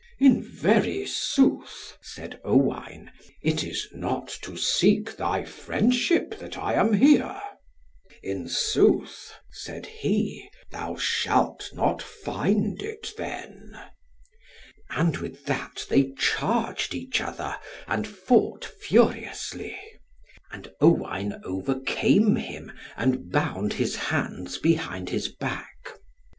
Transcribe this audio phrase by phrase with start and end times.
[0.17, 3.11] "In very sooth," said Owain,
[3.43, 7.39] "it is not to seek thy friendship that I am here."
[8.23, 13.79] "In sooth," said he, "thou shalt not find it then."
[14.89, 17.57] And with that they charged each other,
[17.87, 19.77] and fought furiously.
[20.51, 25.89] And Owain overcame him, and bound his hands behind his back.